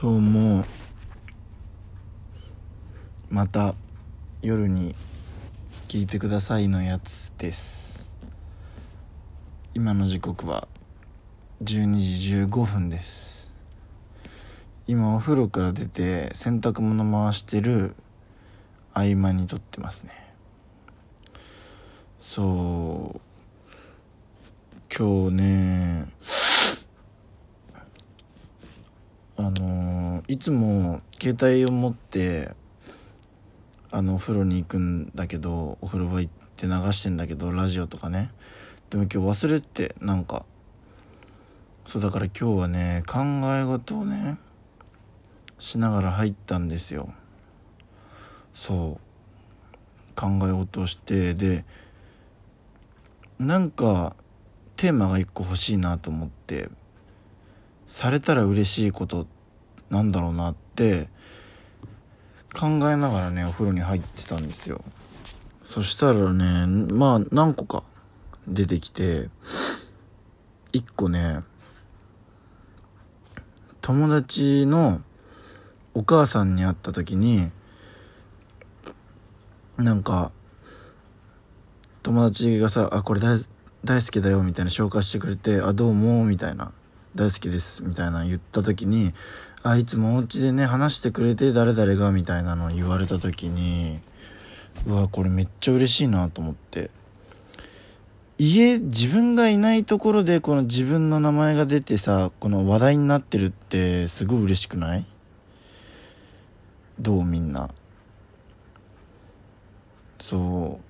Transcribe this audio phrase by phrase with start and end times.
[0.00, 0.64] どうも
[3.28, 3.74] また
[4.40, 4.94] 夜に
[5.88, 8.06] 聞いてくださいのやつです。
[9.74, 10.68] 今の時刻は
[11.62, 13.50] 12時15分です。
[14.86, 17.94] 今お風呂から出て洗濯物回してる
[18.94, 20.12] 合間に撮ってますね。
[22.22, 23.20] そう。
[24.96, 26.08] 今日ね
[29.36, 29.79] あの
[30.30, 32.52] いつも携帯を持って
[33.90, 38.30] あのお風呂に行くんだけどお風呂場行って流してんだけどラジオとかね。
[38.90, 40.46] でも今日忘れてなんか。
[41.84, 43.18] そうだから今日はね考
[43.56, 44.38] え事をね
[45.58, 47.12] しながら入ったんですよ。
[48.52, 50.14] そう。
[50.14, 51.64] 考え事をしてで
[53.40, 54.14] なんか
[54.76, 56.68] テーマが一個欲しいなと思って
[57.88, 59.39] されたら嬉しいことって
[59.90, 61.08] なんだろうなって
[62.54, 64.82] 考えながらねお風呂に入ってたんですよ。
[65.64, 67.84] そしたらねまあ何個か
[68.48, 69.28] 出てきて
[70.72, 71.40] 一個ね
[73.80, 75.00] 友達の
[75.94, 77.50] お母さんに会った時に
[79.76, 80.32] なんか
[82.02, 83.38] 友達がさ「あこれ大
[84.02, 86.72] 好きだよ」みたいな紹介してくれて「あどうも」みたいな
[87.14, 89.12] 「大好きです」みたいな言った時に
[89.62, 94.00] 「あいつもお家でね話してくれて誰々が」みたいなのを言われた時に
[94.86, 96.90] うわこれめっちゃ嬉しいなと思って。
[98.42, 105.04] 家自分がいないところでこの自分の名前が出てさこの話題になってるってすごい嬉しくない？
[106.98, 107.68] どうみんな？
[110.18, 110.84] そう。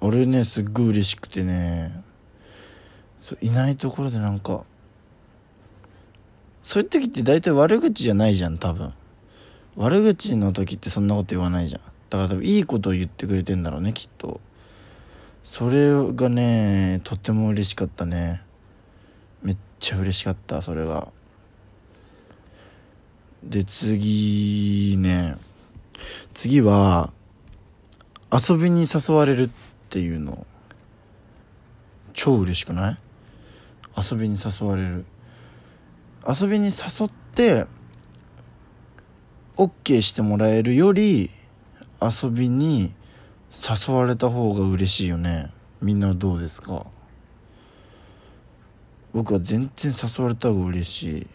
[0.00, 2.04] 俺ねすっごい嬉しくてね。
[3.26, 4.62] そういないところでなんか
[6.62, 8.92] そういう時って大体悪口じゃないじゃん多分。
[9.74, 11.80] 悪口の時ってそんなこと言わないじゃん。
[12.08, 14.40] だから多分いいことを言ってくれてんだろうねきっと。
[15.42, 18.42] それがねとっても嬉しかったね。
[19.42, 21.08] めっちゃ嬉しかったそれが
[23.42, 25.34] で次ね。
[26.32, 27.12] 次は
[28.32, 29.50] 遊びに誘われるっ
[29.90, 30.46] ていうの。
[32.12, 32.98] 超嬉しくない？
[33.96, 35.04] 遊びに誘われる。
[36.28, 37.66] 遊びに誘って
[39.56, 41.30] OK してもらえるより
[42.02, 42.92] 遊びに
[43.52, 45.52] 誘われた方が嬉しいよね。
[45.80, 46.86] みんなどうですか？
[49.14, 51.26] 僕は全然誘われた方が嬉しい。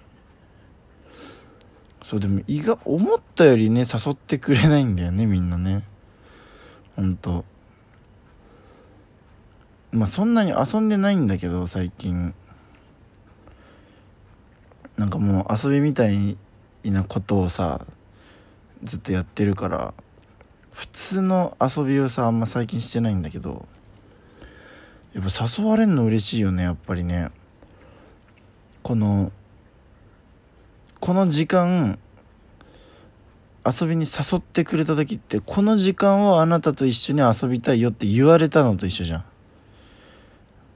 [2.03, 5.83] そうでも意外思ったよりね誘ってくれないんだよねみんなね。
[6.95, 7.45] ほんと。
[9.91, 12.33] まあそんなに遊んでないんだけど最近。
[15.01, 16.37] なんかもう遊びみたい
[16.83, 17.87] なことをさ
[18.83, 19.95] ずっとやってるから
[20.71, 23.65] 普通の遊びをさあんま最近してないんだけど
[25.15, 27.31] やっぱ誘われんの嬉しいよねやっぱりね。
[28.83, 29.31] この
[30.99, 31.97] この時間
[33.65, 39.25] 遊びに誘ってくれた時ってこの時間をあなたと一緒に遊びたいよって言われたのと一緒じゃ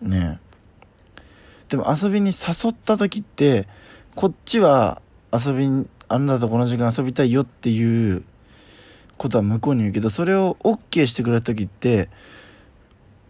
[0.01, 0.09] ん。
[0.09, 0.45] ねえ。
[1.69, 3.67] でも遊びに誘った時って
[4.15, 5.01] こっちは
[5.33, 8.23] 遊びにあなたとこの時間遊びたいよっていう
[9.17, 12.09] ことは向こうに言うけどそれを OK してくれた時って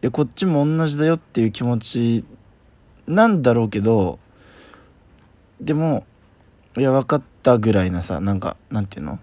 [0.04, 2.24] いやこっちも同じだよっていう気持ち
[3.08, 4.20] なんだろうけど
[5.60, 6.06] でも
[6.78, 9.20] いや分かったぐらいなさなんかなんていうの？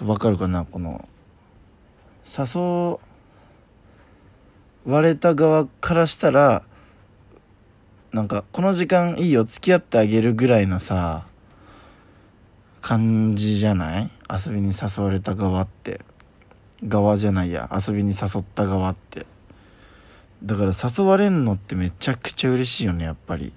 [0.00, 0.64] 分かるかな？
[0.64, 1.08] この
[2.26, 2.98] 誘
[4.90, 6.64] われた側からしたら
[8.12, 11.26] なんかこの時間いいよ付き合ってあげるぐらいのさ
[12.82, 14.10] 感じじゃない？
[14.28, 16.00] 遊びに誘われた側って。
[16.86, 19.24] 側じゃないや遊びに誘った側って。
[20.42, 23.52] だから誘われんのってめちゃくちゃ嬉しいよねやっぱり。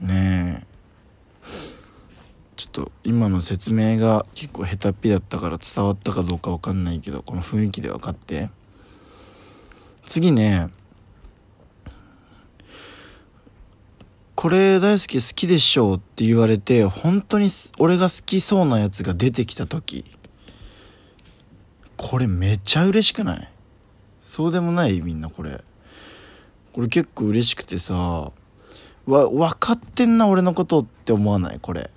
[0.00, 0.66] ねえ。
[2.56, 8.50] ちょっと今の説明が結構下手っぴだったから伝わったかどうか分かんないけどこの雰囲気で分かって。
[10.04, 10.68] 次ね
[14.40, 17.48] これ大好き好きでしょうって言われて本当に
[17.80, 20.04] 俺が好きそうなやつが出てきた時。
[21.96, 23.48] これめっちゃ嬉しくない？
[24.22, 25.64] そうでもないみんなこれ。
[26.72, 28.30] これ結構嬉しくてさ
[29.06, 31.58] わ分かってんな俺のことって思わない？
[31.58, 31.90] これ。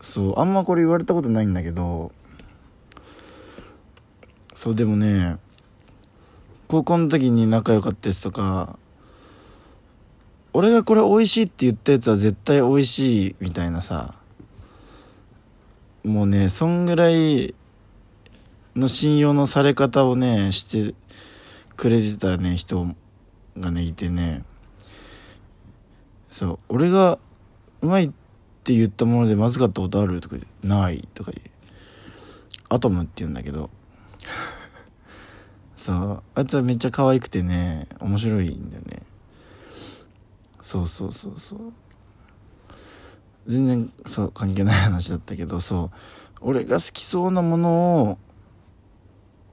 [0.00, 2.12] そうあんまこれ言われたことないんだけど。
[4.54, 5.38] そうでもね
[6.68, 8.78] 高校の時に仲良かったやつとか
[10.56, 14.14] 俺がこれ美味しいって言ったやつは絶対美味しいみたいなさ。
[16.02, 17.54] もうねそんぐらい
[18.74, 20.94] の信用のされ方をねして
[21.76, 22.88] くれてたね人
[23.58, 24.44] がねいてね。
[26.30, 27.18] そう俺が
[27.82, 28.10] うまいっ
[28.64, 31.50] て言ったものでまずかったことあるとか言ってないとか言う。
[32.70, 33.68] アトムって言うんだけど。
[35.76, 39.02] そうあいつはめっちゃ可愛くてね面白いんだよね。
[40.66, 41.58] そうそうそうそう。
[43.46, 45.98] 全然そう関係ない話だったけどそう。
[46.40, 48.18] 俺が好きそうなものを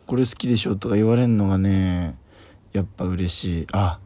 [0.07, 2.18] これ好きでしょとか言われるのがね
[2.71, 3.68] やっぱ嬉しい。
[3.74, 4.00] あ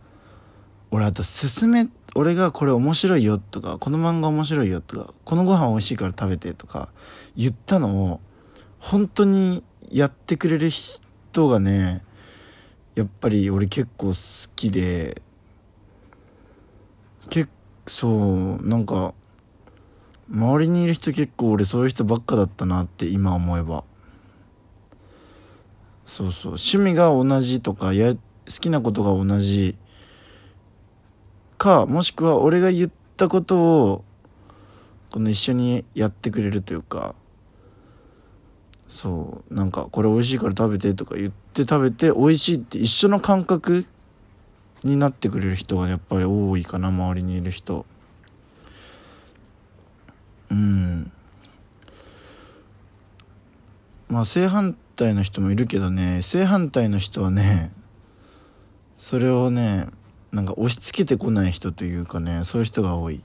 [0.92, 6.90] 俺あと勧め俺がこれ面白いよとかこの漫画面白いよとかこのご飯美味しいから食べてとか
[7.38, 8.20] 言ったのを
[8.80, 9.64] 本当に
[9.94, 12.04] やってくれる人がね
[12.96, 15.22] やっぱり俺結構好きで
[17.88, 18.08] そ
[18.62, 19.14] うなんか
[20.30, 23.86] 周りにいる人結構俺そういう人ばっかだったなって今思えば。
[26.06, 26.52] そうそう。
[26.52, 29.78] 趣味が同じとかや好きなことが同じ
[31.58, 34.04] かもしくは俺が言ったことを
[35.12, 37.16] この一緒にやってくれるというか。
[38.90, 39.54] そう。
[39.54, 43.86] なんかこれ美味しいから食べてとか言って食べて美味しいって一緒の感覚
[44.84, 47.86] になってくれる人がやっぱり多いかな周りにいる人。
[50.50, 51.12] うん。
[54.10, 57.72] まあ正反対の人もいるけどね正反対の人はね
[58.98, 59.88] それをね
[60.32, 63.22] なんか押し付けてこない人というかねそういう人が多い。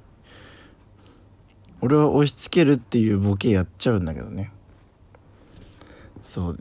[1.80, 4.52] 俺は押し付けるっていうボケやっちゃうんだけどね。
[6.22, 6.58] そう。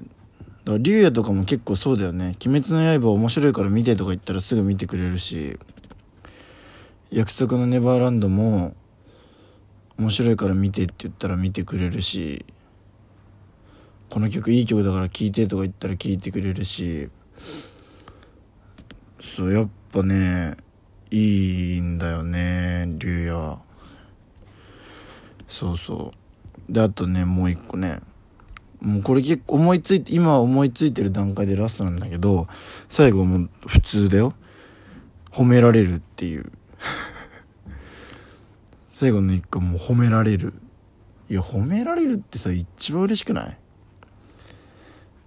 [0.65, 5.57] だから竜也とかも結構そうだよね「鬼滅の刃面白いから見て」とか言ったらすぐ見てくれるし
[7.11, 8.75] 「約束のネバーランド」も
[9.97, 12.45] 面白いから見てって言ったら見てくれるし
[14.09, 17.09] この曲いい曲だから聴いてとか言ったら聴いてくれるし
[19.21, 20.57] そうやっぱね
[21.11, 23.37] いいんだよね竜也。
[23.37, 23.59] は
[25.47, 26.13] そうそ
[26.69, 26.71] う。
[26.71, 27.99] であとねもう一個ね。
[28.81, 32.47] もうこれ結構思いついて今思いついてる段階でラストなんだけど
[32.89, 34.33] 最後も普通だよ。
[35.31, 36.51] 褒められるっていう。
[38.91, 40.53] 最後の一個もう褒められる。
[41.29, 43.57] いや褒められるってさ一番嬉しくない？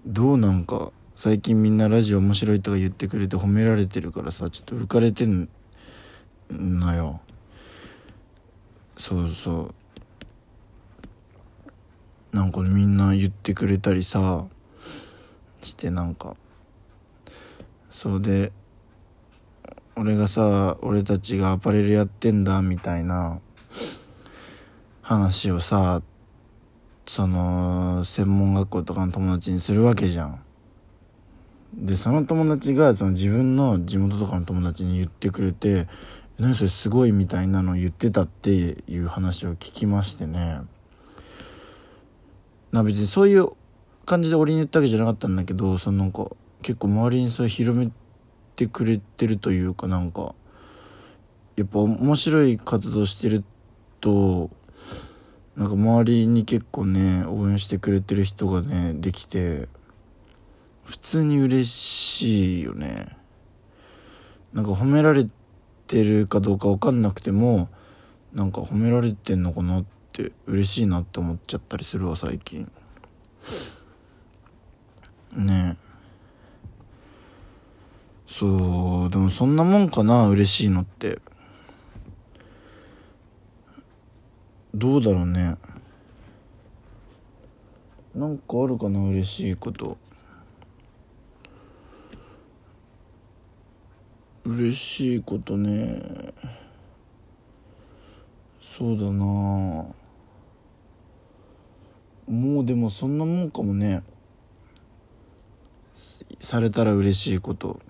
[0.04, 5.48] どうなんか最近みんなラジオ面白いとか言ってくれて褒められてるからさちょっと浮かれてん
[6.50, 7.20] のよ。
[8.98, 9.74] そうそう。
[12.34, 14.44] なんかみんな言ってくれたりさ
[15.62, 16.34] してなんか
[17.92, 18.50] そうで
[19.94, 23.38] 俺がさ俺たちがアパレルやってんだみたいな
[25.00, 26.02] 話をさ
[27.06, 30.40] その専門学校とかの友達にするわけじゃん。
[31.74, 35.86] でその友達がその自分の地元とかの友達に言ってくれて
[36.38, 40.58] 「何それすごい」みたいなのを言ってたっていう話を聞きましてね
[42.74, 43.50] な別にそういう
[44.04, 46.28] 感じで俺に言ったわけじゃなかったんだけどそのなんか
[46.60, 47.88] 結構周りにそれ広め
[48.56, 50.34] てくれてるというかなんか
[51.54, 53.44] やっぱ面白い活動してる
[54.00, 54.50] と
[55.54, 59.68] なんか周りに結構ね応援してくれてる人がねできて
[60.82, 63.06] 普通に嬉しいよね。
[64.52, 65.26] なんか褒められ
[65.86, 67.68] てるかどうか分かんなくても
[68.32, 72.70] なんか褒められてんのかなってって嬉しいなって思っちゃったりするわ最近。
[75.34, 75.76] ね。
[78.28, 81.18] そうでもそんなもんかな嬉しいのって。
[84.72, 85.56] どうだろうね。
[88.14, 89.98] なんかあるかな嬉しいこと。
[94.44, 96.32] 嬉しいことね。
[98.60, 100.03] そうだな。
[102.28, 104.02] もうでもそんなもんかもね。
[106.40, 107.80] されたら嬉しいこと。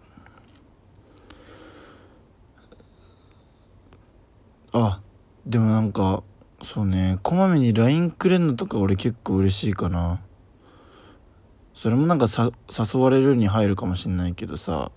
[4.73, 5.01] あ
[5.47, 6.23] でもなんか
[6.63, 7.19] そうね。
[7.23, 10.21] こまめに LINE くれんのとか俺結構嬉しいかな。
[11.75, 14.91] それもなんかさ誘われるに入るかもしんないけどさ。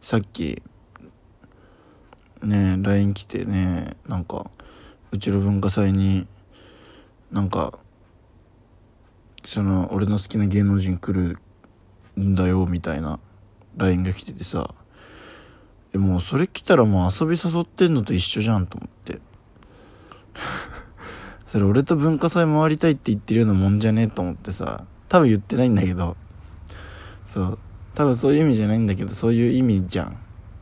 [0.00, 0.62] さっき
[2.42, 4.50] ね LINE 来てねなんか
[5.10, 6.26] うちの文化祭に
[7.30, 7.78] なんか
[9.44, 11.38] その俺の好きな芸能人来る
[12.20, 13.20] んだよみたいな
[13.76, 14.74] LINE が来ててさ
[15.94, 19.20] えもうそれ来たらもう遊び誘ってんのと一緒じゃんと思って。
[21.46, 26.16] それ俺と文化祭回りたいって言ってるようなもんじゃねえと思ってさ多分言ってないんだけど。
[27.24, 27.58] そう。
[27.94, 30.12] 多分そういう意味じゃないんだけどそういう意味じゃんっ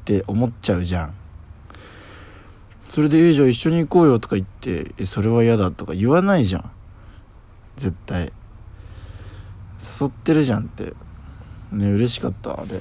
[0.04, 1.14] て思っちゃうじゃん。
[2.88, 6.71] それで「えじゃあ一緒に行こうよ」とか言って「それは嫌だ」とか言わないじゃん。
[7.76, 8.33] 絶対。
[9.80, 10.95] 誘ってるじゃんって。
[11.73, 12.80] ね嬉しかったあれ。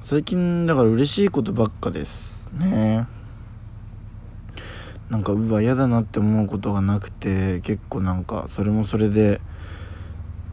[0.00, 2.48] 最近だから嬉しいことばっかです。
[2.52, 3.06] ね。
[5.10, 9.40] なんかうわ嫌だなって思うことがなくて結構なんかそれもそれで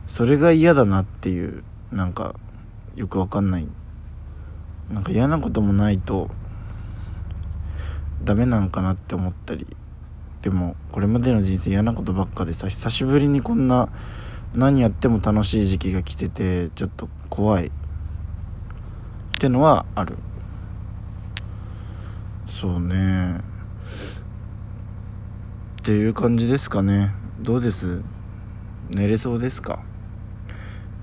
[0.08, 2.36] それが嫌だなっていうなんか
[2.96, 3.68] よくわかんない。
[4.90, 6.30] なんか嫌なこともないと
[8.24, 9.68] ダメなんかなって思ったり。
[10.42, 13.90] でもこれまでの人生嫌なことばっかでさ久しぶりにこんな
[14.56, 17.68] 何やっても楽しい時期が来ててちょっと怖い。
[17.68, 17.72] っ
[19.40, 20.18] てのはある。
[22.46, 23.38] そうね。
[23.38, 23.42] っ
[25.84, 27.14] ていう感じですかね。
[27.40, 28.02] どうです？
[28.90, 29.80] 寝れそうですか？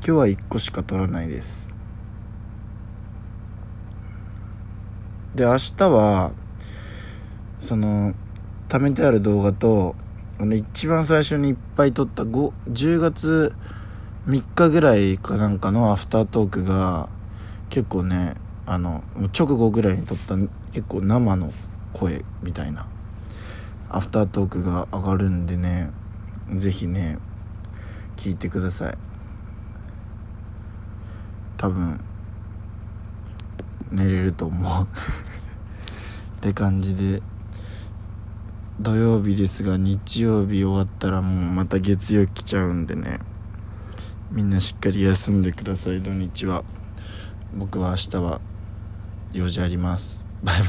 [0.04, 1.70] 今日は1個しか取らないです。
[5.34, 6.32] で明日は
[7.60, 8.14] その
[8.68, 9.94] 貯めてある動画と
[10.38, 13.54] あの一番最初にいっぱい撮った5 10月
[14.26, 17.08] 3日ぐらいかなんかのアフタートークが
[17.70, 18.34] 結構ね
[18.66, 19.04] あの
[19.38, 20.36] 直後ぐらいに撮った
[20.72, 21.52] 結構生の
[21.92, 22.88] 声みたいな
[23.88, 25.90] アフタートークが上がるんでね
[26.56, 27.18] 是非ね
[28.16, 28.98] 聞いてください。
[31.56, 31.98] 多分
[33.90, 34.84] 寝れると思う。
[34.84, 34.86] っ
[36.40, 37.22] て感じで。
[38.80, 43.20] 土曜日ですが日曜日終わったらもうまた月曜来ちゃうんでね。
[44.32, 46.64] みんなしっかり休んでください土日は。
[47.54, 48.40] 僕は明日は
[49.32, 50.24] 用事あります。
[50.42, 50.68] バイバイ。